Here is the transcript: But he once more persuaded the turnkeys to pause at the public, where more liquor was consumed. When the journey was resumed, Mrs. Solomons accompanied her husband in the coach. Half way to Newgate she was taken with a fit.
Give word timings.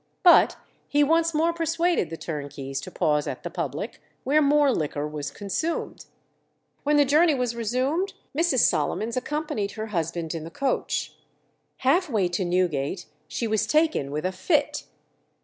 But 0.23 0.57
he 0.87 1.03
once 1.03 1.31
more 1.31 1.53
persuaded 1.53 2.09
the 2.09 2.17
turnkeys 2.17 2.81
to 2.81 2.89
pause 2.89 3.27
at 3.27 3.43
the 3.43 3.51
public, 3.51 4.01
where 4.23 4.41
more 4.41 4.71
liquor 4.73 5.07
was 5.07 5.29
consumed. 5.29 6.07
When 6.81 6.97
the 6.97 7.05
journey 7.05 7.35
was 7.35 7.55
resumed, 7.55 8.13
Mrs. 8.35 8.61
Solomons 8.61 9.15
accompanied 9.15 9.73
her 9.73 9.87
husband 9.93 10.33
in 10.33 10.43
the 10.43 10.49
coach. 10.49 11.13
Half 11.85 12.09
way 12.09 12.27
to 12.29 12.43
Newgate 12.43 13.05
she 13.27 13.45
was 13.47 13.67
taken 13.67 14.09
with 14.09 14.25
a 14.25 14.31
fit. 14.31 14.85